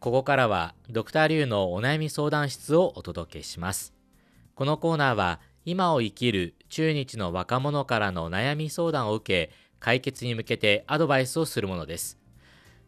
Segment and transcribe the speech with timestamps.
[0.00, 3.92] ここからはドクターリュウのお悩み相談室をお届けします。
[4.54, 12.18] このコーナーは今を生きる中日の若者からの悩み相談を受け解決に向けてアドバイスをするものです。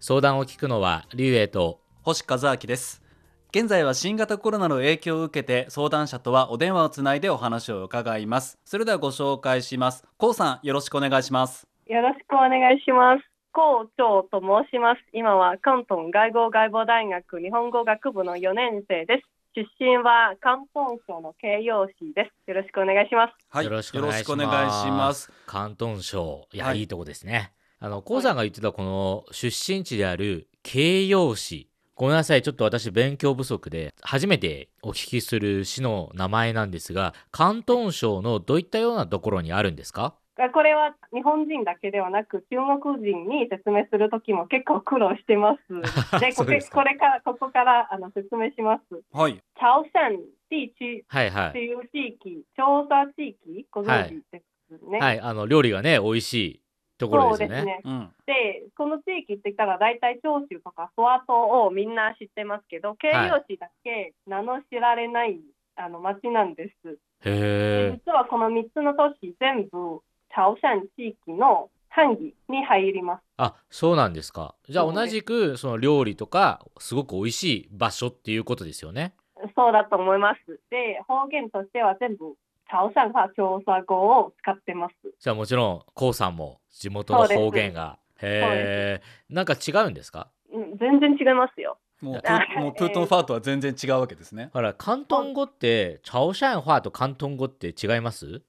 [0.01, 3.03] 相談を聞くのはリュウエイと星和明です。
[3.51, 8.59] 現在は新型コロナの影響を受けて相談者とはお電話をつないでお話を伺います。
[8.65, 10.03] それではご紹介します。
[10.17, 11.69] こうさんよろしくお願いします。
[11.87, 13.32] よろしくお願いします。
[13.53, 15.01] 高長と申します。
[15.13, 19.29] 今は関東外語外語大学日本語学部の4年生です。
[19.55, 22.49] 出身は関東省の形容詞です。
[22.49, 23.33] よろしくお願いします。
[23.51, 40.15] はいよろしくお願いします関東省いや、はいい、いとこですねあのコウさんが言ってたこの出身地である形容詞ごめんなさいちょっと私勉強不足で初めてお聞きする市の名前なんですが関東省のどういったようなところにあるんですか？
[40.53, 45.61] これは日本人だけではなく中国人に説明するときも結構苦労してます。
[46.21, 49.03] で、これかこれからここからあの説明します。
[49.13, 54.99] はい朝鮮地区はいはいという地域、調査地域ご存知ですね。
[54.99, 56.63] はいあの料理がね美味しい
[56.97, 57.81] ところですよねそうですね。
[57.85, 65.41] うんで、この地域って言ったら大体長州とか諏訪島をみんな知ってますけど、形容詞だけ名の知られない、
[65.77, 66.99] あの町なんです。
[67.25, 70.01] へえ実はこの3つの都市全部
[70.35, 73.23] 朝鮮地域の範囲に入ります。
[73.37, 74.55] あそうなんですか。
[74.69, 79.15] じゃあ同じくその料理とかすごく美味しい場所っていうことですよね。
[79.57, 80.61] そうだと思います。
[80.71, 82.35] で、方言としては全部
[82.71, 84.95] 朝鮮話調査語を使ってます。
[85.19, 87.99] じゃあもちろんこうさんも地元の方言が。
[88.25, 90.31] へえなんか違うんですか？
[90.53, 91.79] うん全然違いますよ。
[92.01, 94.51] もうプあもうプートンファーとは全然違うわけですね。
[94.53, 98.43] ほら広東語って朝鮮話と広東語って違います？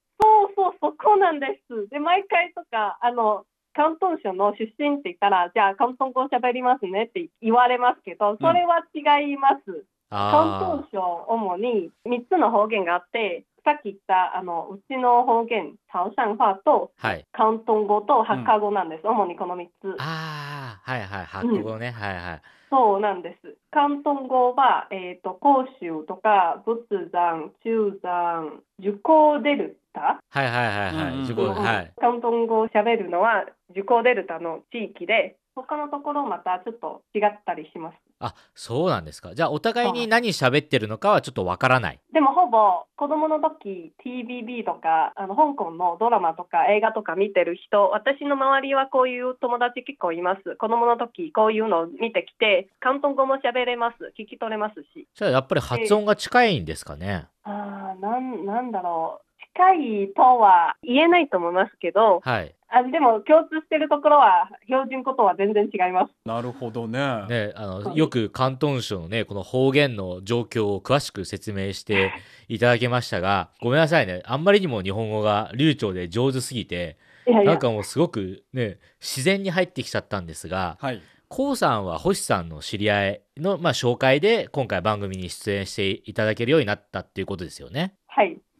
[0.83, 1.87] そこなんです。
[1.89, 9.63] で、毎回とか、あの、広東省の出身って言ったら、じゃあ広東語喋りますねって言われますけど、それは違います。
[9.63, 10.99] 広あ東省、
[11.29, 19.07] 主に3つの方言があって、さっき言った、あの、うちの方言、朝鮮話と、あはい広東語とハッカ語なんです。
[19.07, 19.95] 主にこの3つ。
[19.99, 23.55] ああはいはい発語ね、はいはいそうなんです。
[23.71, 31.21] 広東語は、えっ、と、広州とか、仏山、中山、受講デルタはいはいはいはい、うんうん。
[31.21, 31.93] 自己はい。
[31.97, 37.95] 広東語を喋るのは受講デルタの地域で他のところまたちょっと違ったりします。
[38.19, 39.35] あそうなんですか。
[39.35, 41.99] じゃあお互いに何喋ってるのかはちょっとわからない。
[42.13, 50.55] でもほぼ子供の時 TVB とかあの香港のドラマとか映画とか見てる人私の周りはこういう友達結構います。
[50.55, 54.13] 子供の時こういうのを見てきて広東語も喋れます。
[54.19, 55.07] 聞き取れますし。
[55.13, 57.27] じゃあやっぱり発音が近いんですかね。
[57.43, 62.55] あーなんなんだろう近いとは言えないと思いますけどはい。
[62.75, 66.13] あでも共通してるところは標準語とは全然違います。
[66.25, 66.97] なるほどね。
[67.29, 72.11] ね、あのはいよく広東省のねこの方言の状況を詳しく説明して
[72.47, 72.57] い。
[72.57, 74.23] ただきましたがごめんなさいね。
[74.25, 76.97] あんまりにも日本語が流暢で上手すぎて
[77.27, 77.51] いやいや。
[77.51, 81.01] なんかもうすごくね自然に入ってきちゃったんですがはい。
[81.35, 87.95] こうさんは星さんの知り合いの、まあ、紹介で今回番組に出演していただけるようになったっていうことですよね。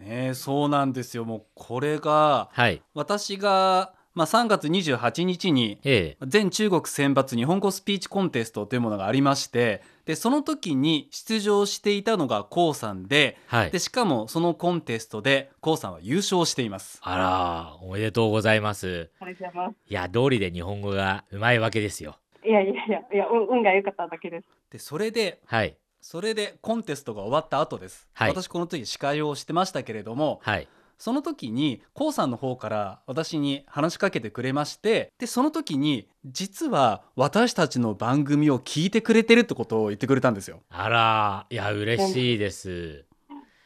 [0.03, 16.99] はいねそうなんですよもうこれがはい、私が、まあ、3月28日にええ全中国選抜日本語スピーチコンテストというものがありましてでその時に出場していたのが k o さんではいで、しかもそのコンテストで k o さんは優勝しています。
[17.01, 19.09] あらおめでとうございます。
[19.19, 22.17] ありがとうございますいや通りで日本語がうまいわけですよ。
[22.45, 24.47] いやいやいや、いや、運運が良かっただけです。
[24.71, 40.61] でそれではいそれでコンテストが終わった後です、はい私この時司会をしてましたけれどもはいその時に k o さんの方から私に話しかけてくれましてでその時に実は私たちの番組を聞いてくれてるってことを言ってくれたんですよ。
[40.69, 43.05] あらいや嬉しいです。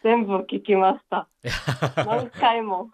[0.04, 1.28] 全部聞きました。
[2.06, 2.92] 何回も。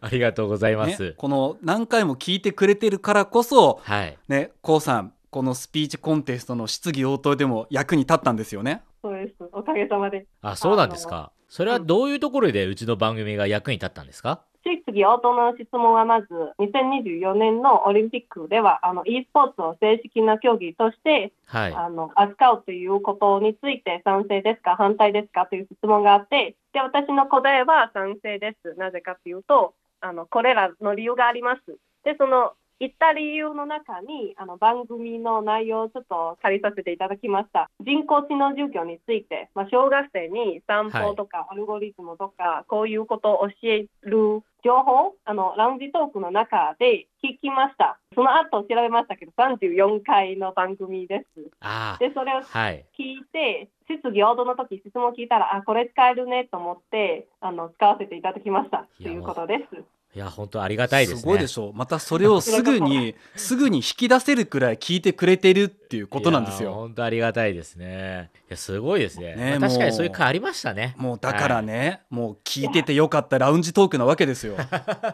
[0.00, 1.10] ありがとうございます。
[1.10, 4.18] ね、この何回も聞いてくれてるからこそはい。
[4.28, 8.82] ね k o さんこのスピーチコンテストの質疑応答でも役に立ったんですよね。
[9.02, 9.34] そうです。
[9.52, 10.26] おかげさまで。
[10.42, 11.32] あ、そうなんですか。
[11.48, 14.42] それはどういうところでうちの番組が役に立ったんですか？
[14.62, 16.26] 質疑応答の質問はまず、
[16.58, 21.74] 2024年のオリンピックでは、あの、e スポーツを正式な競技として、はい。
[21.74, 28.74] あの、扱うということについて賛成ですか、反対ですかという質問があって、で、私の答えは賛成です。
[28.76, 31.78] なぜかというと、あの、これらの理由があります。
[32.04, 37.70] で、その行った理由の中にあの番組の内容をちょっと借りさせていただきました。
[37.80, 47.98] 人工知能授業について、まあ、小学生に散歩とかアルゴリズムとか、こういうことを教える情報、あのラウンジトークの中で聞きました。
[48.14, 51.50] その後調べましたけど、34回の番組です。
[51.98, 52.86] で、それをはい。
[52.98, 59.84] 聞いて、質疑応答の時質問聞いたら、あ、これ使えるねと思って、あの使わせていただきましたということです。
[60.12, 61.20] いや、本当ありがたいですね。
[61.20, 68.30] すごいでしょうまたそれを すぐにすぐに引き出せるくらい聞いてくれてるっていうことなんですよ本当ありがたいですね。
[68.48, 69.36] いや、すごいですね。
[69.36, 70.94] ねまあ確かにそういう回ありましたね。
[70.96, 74.56] もうだからね、もう聞いててよかったラウンジトークなわけですよ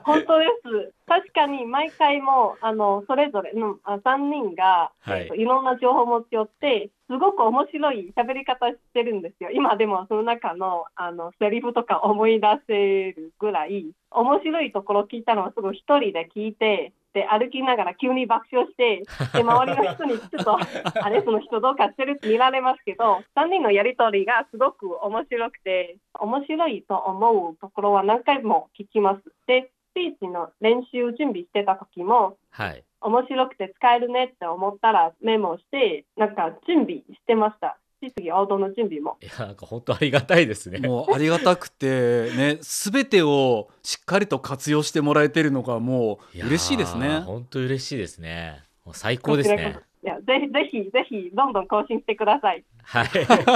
[0.04, 0.92] 本当です。
[1.06, 9.50] 確かに毎回もあのそれぞれのあ3人が、はいえっといろんな情報を持ち寄ってすごく面白い喋り方してるんですよ。
[9.50, 16.92] 今でもその中のあのセリフとか思い出せるぐらい面白いところ聞いたのはすごい一人で聞いて。
[17.14, 20.58] で歩きながら急に爆笑してで周りの人にちょっと
[21.02, 29.22] あれその人どうかしてるって見られますけど3人のやり取りがすごく面白くて面白いと思うところは何回も聞きます。
[29.46, 32.84] でスピーチの練習準備してた時もはい。
[33.00, 40.78] 面白くて使えるねって思ったらメモしてなんか準備してました質疑応答の準備もいや、なんか本当ありがたいですね。
[40.78, 48.62] もうありがたくてね全てをしっかりと活用してもらえてるのがもう嬉しいですね本当嬉しいですね。
[48.84, 53.08] もう最高ですねいやぜひぜひぜひどんどん更新してくださいはい。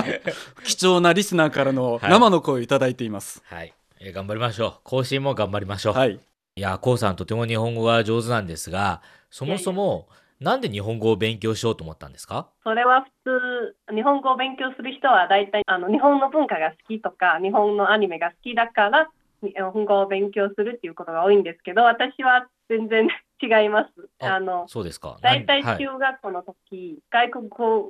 [0.64, 3.72] 貴重なリスナーからのはい生の声をいただいていますはい。
[4.00, 4.72] えー頑張りましょう。
[4.84, 5.94] 更新も頑張りましょう。
[5.94, 6.18] はい
[6.60, 10.08] いや、こうさんとても日本語が上手なんですが、そもそも、
[10.40, 12.50] なんで日本語を勉強しようと思ったんですか？
[12.64, 19.08] それは普通日本語を勉強する人は大体あの日本の文化が好きとか日本のアニメが好きだから
[19.42, 23.08] 日本語を勉強するっていうことが多いんですけど私は全然
[23.42, 24.08] 違います。
[24.20, 25.16] ああのそうですか。
[25.22, 27.48] 大体中学校の時、外国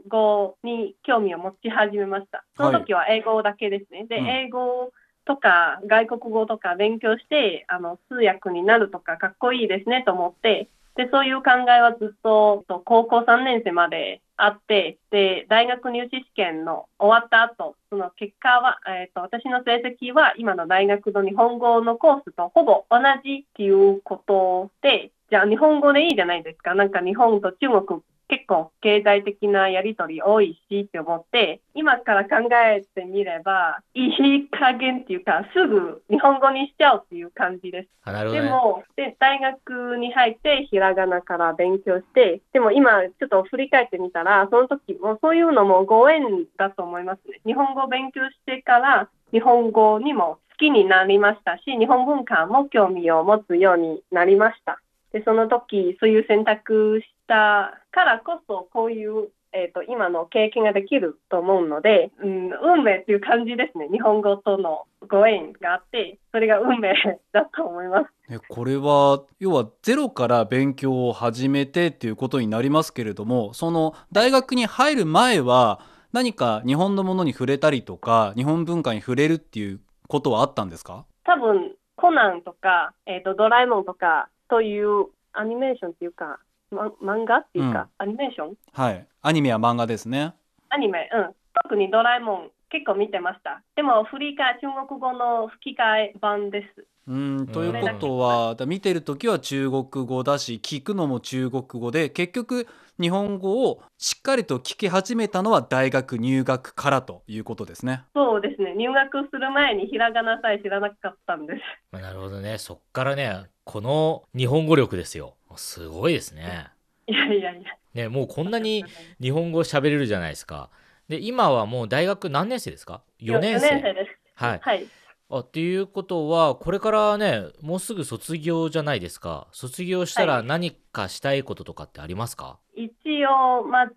[0.08, 2.44] 語に興味を持ち始めました。
[2.56, 4.06] その時は英語だけですね。
[4.06, 4.92] で、うん英語
[5.30, 26.74] とか外国語とか勉強して、あの通訳になるとかかっこいいですねと思って、で、そういう考えはずっと高校3年生まであって、で、大学入試試験の終わった後、その結果は、えっ、と、私の成績は今の大学の日本語のコースとほぼ同じっていうことで、じゃあ日本語でいいじゃないですか。
[26.74, 28.00] なんか日本と中国
[28.30, 37.88] 結構経済的なやりとり多いしって思って、今から考えてみれば、いい加減っていうか、すぐ日本語にしちゃうっていう感じです。
[38.32, 38.40] ね。
[38.40, 47.40] でもで、大学に入ってひらがなから勉強して、でも今ちょっと振り返ってみたら、その時もそういうのもご縁だと思いますね。
[47.44, 54.80] 日本語を勉強してから、日本語にも好きになりましたし、日本文化も興味を持つようになりました。
[55.12, 63.88] で、その時、そういう選択したからこそ、こういう、えっ、と、今の経験ができると思うので、うん、運命っていう感じですね。
[63.90, 66.94] 日本語とのご縁があって、それが運命
[67.32, 68.32] だと思います。
[68.32, 75.80] ねこれは要はゼロから勉強を始めてっていうことになりますけれどもその大学に入る前は
[76.12, 81.04] 何か日本のものに触れたりとか日本文化に触れるっていうことはあったんですか？
[81.24, 86.38] 多分コナンとか、えーとドラえもんとかというアニメーションっていうか、
[86.70, 88.54] ま、漫画っていうか、アニメーション？
[88.72, 90.34] はいアニメや漫画ですね
[90.68, 91.34] アニメ、うん。
[91.62, 93.62] 特にドラえもん結構見てました。
[93.74, 96.84] でも、振り替え、中国語の吹き替え版です。
[97.08, 102.68] うんということはだ見てる時は中国語だし聞くのも中国語で結局
[103.00, 108.02] 日本語をしっかりと聞き始めたのは大学入学からということですね。
[108.14, 108.74] そうですね。
[108.76, 111.60] 入学する前にひらがなさえ知らなかったんです。
[111.92, 112.58] まあなるほどね。
[112.58, 115.36] そっからね、この日本語力ですよ。
[115.56, 116.66] すごいですね。
[117.06, 117.70] いやいやいや。
[117.94, 118.84] ね、もうこんなに
[119.18, 120.68] 日本語喋れるじゃないですか。
[121.08, 123.68] で、今はもう大学何年生ですか ?4 年生。
[123.68, 124.18] 4年生です。
[124.34, 124.60] はい。
[124.62, 124.86] はい。
[125.30, 132.90] あっていうことはこれからねもうすぐ卒業じゃないですか卒業したらはい何かしたいこととかってありますか、一
[133.26, 133.94] 応、まず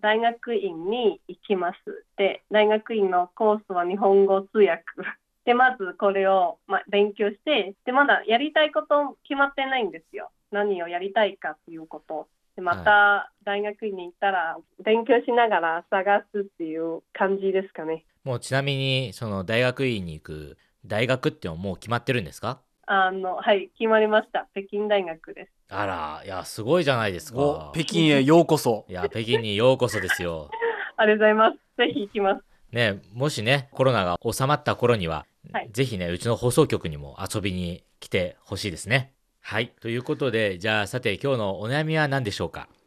[0.00, 2.06] 大学院に行きます。
[2.16, 4.84] で、大学院のコースは日本語通訳。
[5.44, 10.30] で、まずこれを、ま、勉強して、で、まだやりたいこと決まってないんですよ。
[10.50, 12.28] 何をやりたいかっていうこと。
[12.56, 18.04] で、また大学院に行ったら、勉強しながら探すっていう感じですかね。
[18.22, 22.60] もうちなみにその大学院に行く大学ってもう決まってるんですか？
[22.86, 24.48] あの、はい、決まりました。
[24.52, 25.52] 北京大学です。
[25.68, 30.50] あらいやすごいじゃないですおか北京へようこそいや北京にようこそですよ
[30.96, 31.58] ありがとうございます。
[31.78, 32.42] ぜひ行きます。
[32.74, 42.68] ねもしねコロナが収まった頃には、はいぜひねうちの放送局にも遊びに来てほしいですねはいということでじゃあさて今日のお悩みは何でしょうか？
[42.68, 42.79] えっと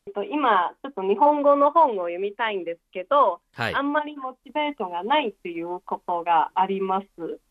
[0.44, 7.06] 今、ちょっと日本語の本を読みたいんですけど、はいあんまりモチベーションがないということがあります。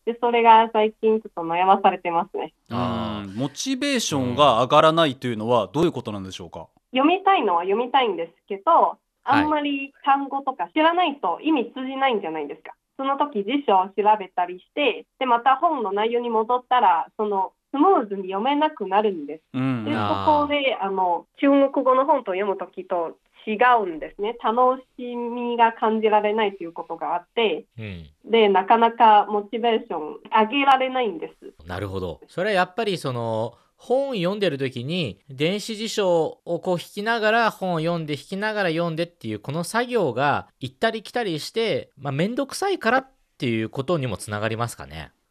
[0.05, 2.53] で、それが最近ちょっと悩まされてますね。
[2.69, 12.75] あうんモチベーションが上がらないというのはどういうことなんでしょうか、読みたいのは読みたいんですけど、あんまり単語とか知らないと意味通じないんじゃないですか。
[12.97, 19.41] その時辞書を調べたりして、で、また本の内容に戻ったら、そのスムーズに読めなくなるんです。
[19.53, 24.35] うんで、そこで、あの、中国語の本と読むときと違うんですね。
[24.43, 31.67] 楽しみが感じられないということがあって、うんで、なかなかモチベーション上げられないんです。
[31.67, 45.22] なるほどそれはやっぱりその本読んでる時に電子辞書をこう引きながら本を読んで引きながら読んでっていうこの作業が行ったり来たりしてまあ面倒くさいからっていうことにもつながりますかねうん、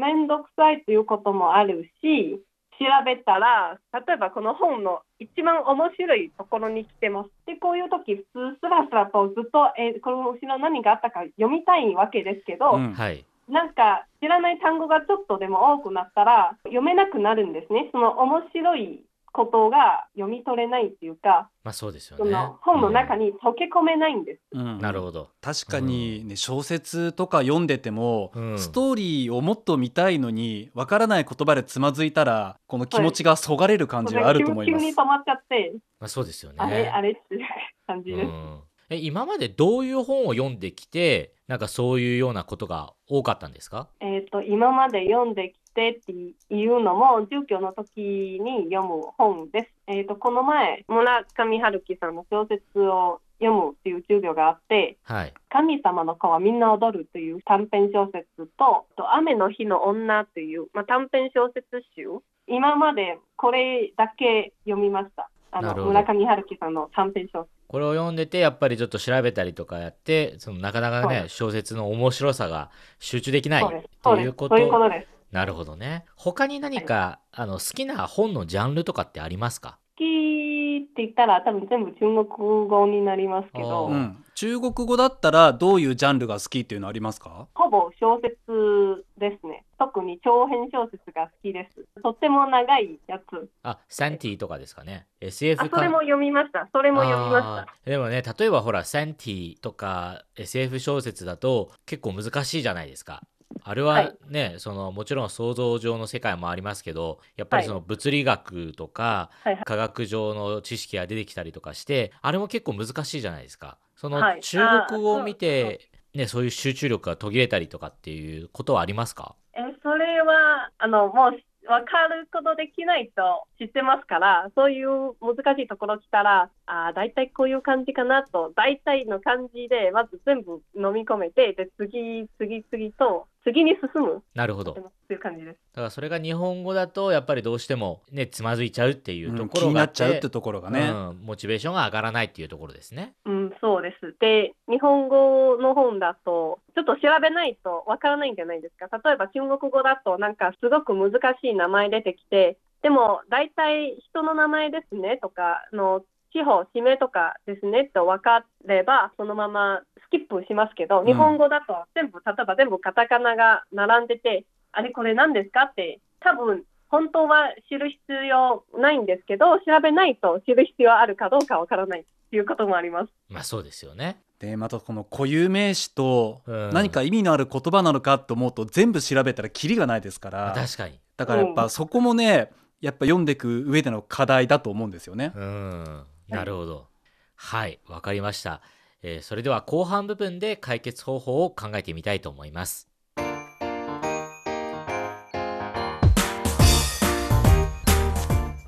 [0.00, 2.40] めんどくさいということもあるし、
[2.80, 7.30] 調べたら、例えばこの本の一番面白いところに来てます。
[7.46, 17.88] で、こういう時普通スラスラとずっと、えこの後ろ何があったか読みたいわけですけど、うんはいなんか知らない単語がちょっとでも多くなったら読めなくなるんですね。
[17.90, 24.40] その面白いことが読み取れないっていうか、まあそうですよそねの本の中に溶け込めないんです。
[24.52, 24.78] うん。
[24.78, 25.28] なるほど。
[25.40, 28.58] 確かにね小説とか読んでても、うん。
[28.58, 34.82] ストーリーをもっと見たいのにわからない言葉でつまずいたらこの気持ちがそがれる感じがあると思います。
[34.82, 36.56] 急に止まっちゃって、まあそうですよね。
[36.58, 37.40] あれあれっていう
[37.86, 38.24] 感じで。
[38.24, 38.26] す。
[38.26, 38.60] うん。
[38.92, 43.88] え今までどういう本を読んできてなんかそういうようなことが多かったんですか？
[44.00, 48.00] えっ、と今まで読んできてっていうのも授業の時
[48.40, 49.70] に読む本です。
[49.86, 54.98] えっ、とこの前村上春樹さんの小説を読むっていう授業があって。
[55.04, 58.24] はい神様の子はみんな踊るという短編小説
[58.56, 65.28] と、と雨の日の女という、まあ、短編小説集、今までこれだけ読みました。
[65.52, 67.50] あの村上春樹さんの短編小説。
[67.66, 73.84] これを読んでてやっぱりちょっと調べたりとかやってそのなかなかね小説の面白さが集中できない。
[74.02, 74.16] と。
[74.16, 75.19] いうことです。
[75.32, 79.78] なるほどね他に何か、あの好きな本のジャンルとかってありますか？
[79.96, 87.46] 好きって言ったら多分全部中国語になりますけど、あーうん、中国語だったらどういうジャンルが好きっていうのありますか？
[87.54, 89.64] ほぼ小説ですね。
[89.78, 91.86] 特に長編小説が好きです。
[92.02, 93.48] とっても長いやつ。
[93.62, 96.68] あサンティとかですかね SF あ、それも読みました。
[96.72, 97.56] それも読みました。
[97.60, 103.22] あーでもね例えばほらサンティとか SF 小説だと結構難しいじゃないですか
[103.62, 104.18] あれははい。
[104.28, 109.64] ね、そのもちろん想像上の世界もありますけどやっぱりその物理学とかはいはい。
[109.64, 113.78] 科学上の知識が出てきたりとかしてあれも結構難しいじゃないですか。
[113.96, 114.40] そのはい。
[114.40, 119.34] 中国語を見て、ね、そういう集中力が途切れたりとかっていうことはありますか？
[119.54, 121.30] えそれはあのもう
[121.66, 134.74] 分かることできないと知ってますからそういう難しいところ来たらあ大体こういう感じかなと大体の感じでまず全部飲み込めてで次次々と次に進むなるほど
[135.08, 135.58] という感じです。
[135.72, 143.14] だからそれが日本語だとやっぱりどうしてもねつまずいちゃうっていうとうん気にころがあって、なっちゃうってところがね、うん、モチベーションが上がらないっていうところですね。
[143.24, 144.14] うん、そうです。
[144.20, 149.00] で、日本語の本だと、ちょっと調べないとわからないんじゃないですか。
[149.02, 151.12] 例えば中国語だと、なんかすごく難
[151.42, 173.12] しい名前出てきて、でも大体人の名前ですねとか、あの地方、地名とかですねと分かれば、そのままスキップしますけど、ん日本語だと全部、例えば全部カタカナが並んでて、あれこれ何ですかって、多分本当は知る必要ないんですけど、調べないと知る必要あるかどうかわからないということもあります。
[173.28, 174.22] まあそうですよね。
[174.40, 180.98] でまたこの固有名詞とうん何か意味のある言葉なのかと思うと全部調べたらキリがないですかまあら確かに。
[181.16, 185.32] だからやっぱそこもねやっぱ読んでいく上での課題だと思うんですよね。
[185.36, 186.04] うん。
[186.30, 186.88] なるほど。
[187.34, 188.60] はい、わかりました、
[189.02, 192.88] えーそれでは後半部分で解決方法を考えてみたいと思います。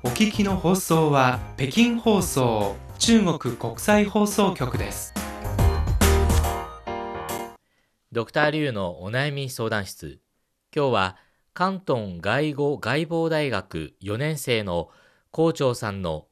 [0.05, 5.13] お聞きの放送は北京放送中国国際放送局です。
[8.11, 10.19] ドクターリュウのお悩み相談室。
[10.75, 11.17] 今日は
[11.53, 14.89] 関東外語外房大学4年生の
[15.31, 16.27] 校長さんの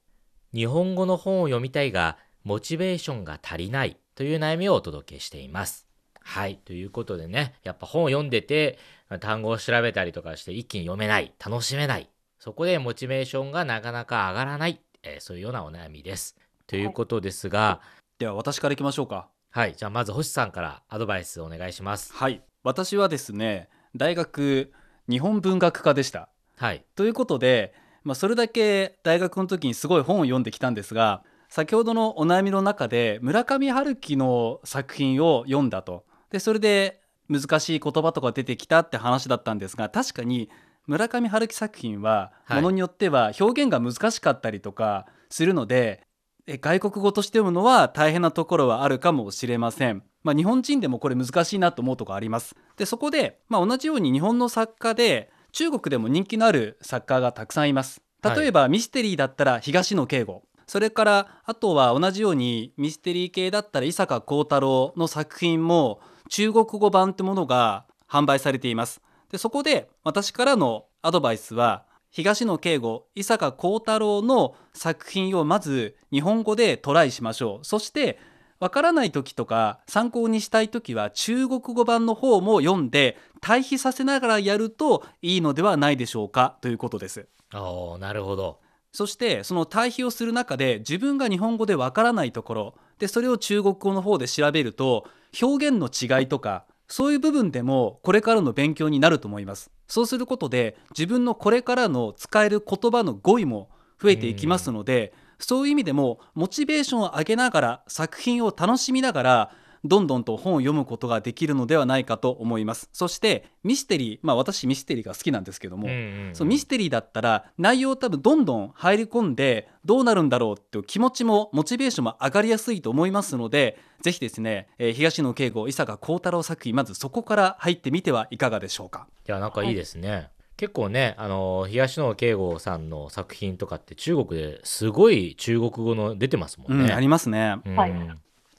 [0.54, 5.88] 日本語の本を読みたいがモチベーションが足りないという悩みをお届けしています。
[6.20, 6.60] はい。
[6.66, 8.78] ということでね、やっぱ本を読んでて
[9.20, 12.10] 単語を調べたりとかして一気に読めない、楽しめない。
[12.40, 16.36] そこでモチベーションがなかなか上がらない、えーそういうようなお悩みです。
[16.68, 17.82] ということですが、
[18.20, 19.30] では私からいきましょうか。
[19.52, 19.76] はい。
[19.76, 22.14] じゃあまず星さんからアドバイスお願いします。
[22.14, 24.72] はい私はですね大学
[25.10, 26.30] 日本文学科でした。
[26.58, 40.50] はいということで、まあ、それだけ大学の時にすごい本を読んできたんですが先ほどのお悩みの中で村上春樹の作品を読んだとでそれで難しい言葉とか出てきたって話だったんですが確かに
[40.88, 46.04] 村上春樹作品ははいものによっては表現が難しかったりとかするので、
[46.48, 50.04] え外国語として読むのは大変なところはあるかもしれません。
[50.24, 52.56] まあ、日本人でもこれ難しいなと思うところあります。
[52.78, 58.02] でそこで、まあ、同じように日本の作家で中国でも人気のある作家がたくさんいます。
[58.24, 69.02] 例えば、ミステリーだったら東野圭吾それからあとは同じようにミステリー系だったら伊坂幸太郎の作品も中国語版ってものが販売されています。
[69.32, 78.20] でそこで私からのアドバイスは東野圭吾伊坂幸太郎の作品をまず日本語でトライしましょうそして
[78.62, 87.28] わからない時とか参考にしたい時は中国語版の方も読んで対比させながらやるといいのではないでしょうかということです。
[87.56, 88.60] おーなるほど
[88.94, 95.08] そしてその対比をする中で自分が日本語でわからないところでそれを中国語の方で調べると
[95.42, 103.70] 表現の違いとかそういう部分でもこれからの勉強になると思いますそうすることで自分のこれからの使える言葉の語彙も
[104.02, 109.52] 増えていきますのでそういう意味でもモチベーションを上げながら作品を楽しみながら
[109.84, 112.90] どんどんと本を読むことができるのではないかと思います。
[112.94, 116.36] そしてミステリーまあ私ミステリーが好きなんですけども、うんうんうん。
[116.36, 129.08] そのミステリーだったら内容多分どんどん入り込んでどうなるんだろうっていう気持ちもモチベーションも上がりやすいと思いますのでぜひですね、えー東野圭吾伊坂幸太郎作品まずそこから入ってみてはいかがでしょうか。
[129.28, 130.30] いやなんかいいですね、
[130.62, 137.56] 結構ねあの東野圭吾さんの作品とかって中国ですごい中国語の出てますもうんん、ね、ありますね。
[137.66, 137.76] うん。
[137.76, 137.94] はい。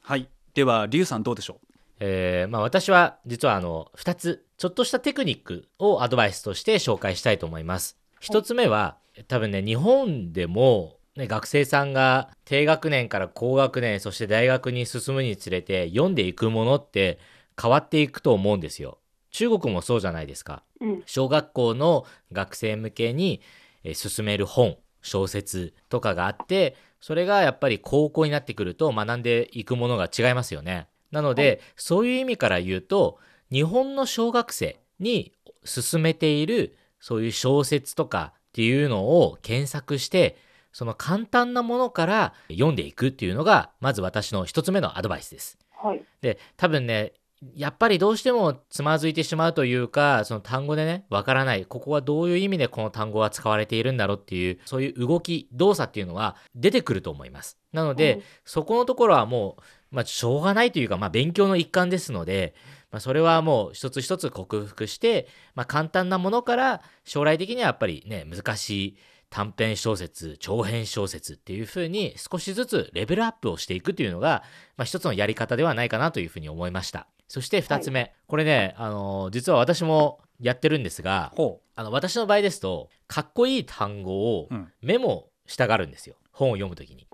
[0.02, 0.28] はい。
[0.52, 1.60] ではリュウさんどうでしょ
[2.00, 7.96] えーまあ、私は実はあの2つちょっとしたテクニックをアドバイスとして紹介したいと思います。
[8.20, 8.96] 1つ目は
[9.28, 17.20] 多分ね日本でも、ね、学生さんが低学年から高学年そして大学に進むにつれて読んでいくものって
[17.62, 18.98] 変わっていくと思うんですよ。
[19.32, 20.62] 中国もそうじゃないですか。
[20.80, 23.40] うん小学校の学生向けに、
[23.84, 30.86] えー進める本小説とかがあってそれがやっぱり高校になってくると学んでいくものが違いますよね。
[31.10, 33.18] なので、そういう意味から言うと
[33.50, 35.32] 日本の小学生に
[35.64, 40.36] 進めているそういう小説とかっていうのを検索して
[40.72, 45.58] その簡単なものから読んでいくっていうのがまず私の一つ目のアドバイスです。
[45.76, 46.02] はい。
[46.20, 47.12] で多分ね
[47.54, 51.66] やっぱりどうしてもつまずいてしまうというかその単語でねわからない。
[51.66, 57.58] ここはどういう意味でこの単語は使われているんだろうっていうそういう動き動作っていうのは出てくると思います。
[57.72, 58.22] なので、うん。
[58.44, 59.62] そこのところはもう、
[59.96, 62.54] まあ、しょうがないというか、まあ、勉強の一環ですので、
[62.90, 68.96] まあ、それはもう一つ一つ克服して、まあ、簡単なものから将来的にはやっぱりね難しい
[69.30, 74.42] 短編小説長編小説っていう風に少しずつレベルアップをしていくっていうのが、
[74.76, 86.16] まあ、一つのやり方ではないかなというふうに思いましたそして2つ目、これね、あの実は私もやってるんですがほあの私の場合ですとかっこいい単語をう、うん、メモしたがるんですよ。
[86.30, 87.08] 本を読むときに。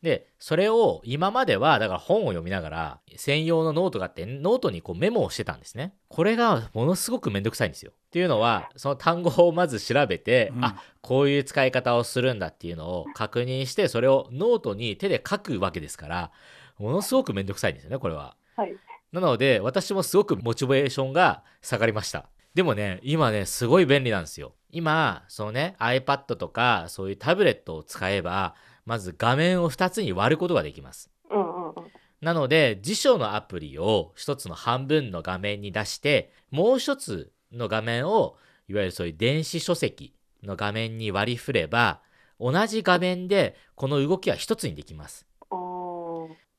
[0.00, 5.92] でそれを今まではだから本を読みながら専用のノートがあってノートにこうメモをしてたんですね。
[6.08, 7.92] これがものすごくめんどくさいんですよ。
[7.92, 10.64] っていうのはその単語をまず調べて、うん。
[10.64, 16.30] あこういう使い方をするんだっていうのを確認してそれをノートに手で書くわけですから
[16.78, 18.34] ものすごくめんどくさいんですよねこれは。
[18.56, 18.74] はい。
[19.12, 22.26] なので私もすごくモチベーションが下がりました。
[22.54, 24.54] でもね今ねすごい便利なんですよ。
[24.70, 28.54] 今そのね iPad とかそういうタブレットを使えば
[28.86, 31.10] まず画面を2つに割ることができます。
[31.30, 31.74] うんうんうん。
[32.22, 38.36] なので辞書のアプリを1つの半分の画面に出してもう1つの画面を
[38.68, 42.00] いわゆるそういう電子書籍の画面に割り振れば
[42.40, 45.26] 同じ画面でこの動きは1つにできます。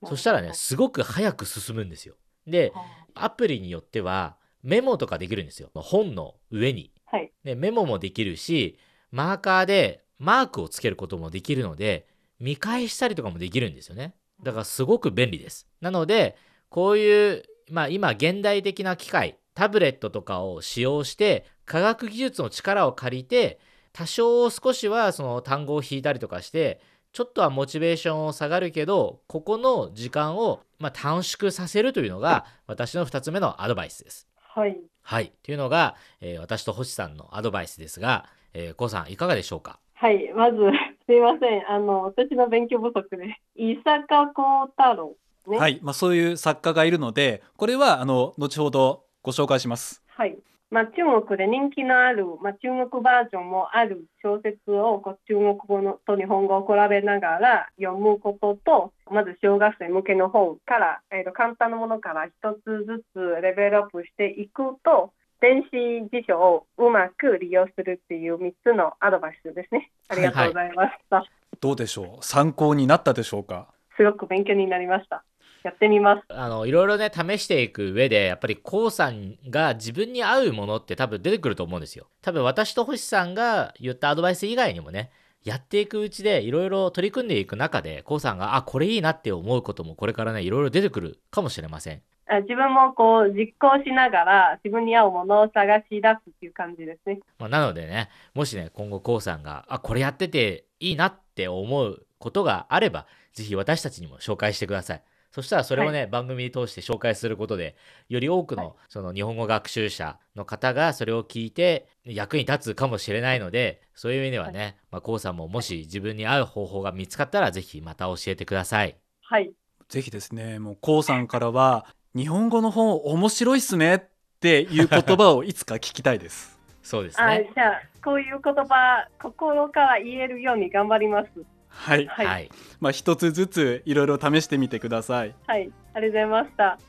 [0.06, 2.16] そしたらねすごく早く進むんですよ
[2.48, 2.74] で
[3.16, 5.70] アプリによってはメモとかできるんですよ。
[5.76, 6.92] 本の上に。
[7.06, 7.32] はい。
[7.44, 8.78] でメモもできるし
[9.12, 12.08] マーカーでマークをつけることもできるので
[12.40, 14.16] 見返したりとかもできるんですよね。
[14.42, 15.68] だからすごく便利です。
[15.82, 16.36] なので
[16.70, 23.60] こういう、まあ、今現代的な機械タブレットとかを使用して科学技術の力を借りて
[23.92, 26.82] 多少少しはその単語を引いたりとかして
[27.14, 34.28] ちょっとはモチベーションを下がるけどここの時間をまあ短縮させるというのが私の2つ目のアドバイスです。
[34.36, 34.78] はい。
[35.02, 35.32] はい。
[35.44, 39.80] というのが、えー私と星さんのアドバイスですが、えー、コウさんいかがでしょうか？
[39.94, 40.34] はい。
[40.36, 40.58] まず、
[41.08, 41.72] すいません。
[41.72, 43.40] あの、私の勉強不足で。
[43.56, 45.16] 伊坂幸太郎。
[45.48, 45.58] ね。
[45.58, 50.38] はい、まあ、そういう作家がいるのでこれはあの後ほどご紹介しますはい。
[50.74, 62.32] まあ、中国で人気のある、まあ、中国バージョンもある小説をこう中国語のと日本語を比べながら読むこととまず小学生向けの本から、えー、と簡単なものから一
[62.66, 69.92] つずつレベルアップしていくと電子辞書をうまく利用するっていう3つのアドバイスですね。
[70.08, 71.24] ありがとうございました。
[71.60, 72.24] どうでしょう？
[72.26, 73.68] 参考になったでしょうか？
[73.96, 75.24] すごく勉強になりました。
[75.64, 76.24] やってみます。
[76.30, 85.12] あのいろいろね試していく上でやっぱり k o さんが自分に合うものって多分出てくると思うんですよ多分私と星さんが言ったアドバイス以外にもね
[85.44, 97.20] やっていくうちでいろいろ取り組んでいく中で k o さんがあこれいいなって思うこともこれからねいろいろ出てくるかもしれませんあ自分もこう実行しながら自分に合うものを探し出すっていう感じですね。
[97.38, 107.76] まあ、なのでねもしね今後 k o さんがあこれやってていいなって思うことがあればぜひ私たちにも紹介してくださいそしたらそれをね、番組通して紹介することで
[108.08, 118.96] より多くのその日本語学習者の方がそれを聞いて役に立つかもしれないのでそういう意味ではね、まあ、こうさんももし自分に合う方法が見つかったらぜひまた教えてください。
[119.24, 119.52] はい。
[119.90, 124.02] ぜひですねもうこうさんからは日本語の本面白いっすねっ
[124.40, 126.60] ていう言葉をいつか聞きたいです。
[126.84, 131.30] そうですあねじゃあこういう言葉心から言えるように頑張ります。
[131.74, 132.26] はい、はい。
[132.26, 135.72] はいまあ一つずついろいろ試してみてくださいはい。
[135.94, 136.80] ありがとうございました。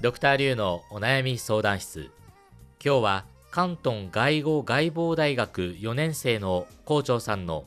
[0.00, 2.10] ドクターリュウのお悩み相談室
[2.84, 7.64] 今日は関東外語外房大学4年生の校長さんの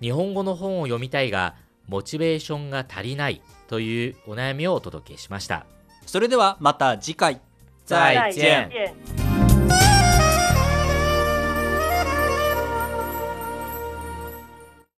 [0.00, 1.54] 日本語の本を読みたいが
[1.86, 5.66] モチベーションが足りないというお悩みをお届けしました
[6.06, 7.40] それではまた次回
[7.84, 9.19] 再再见见。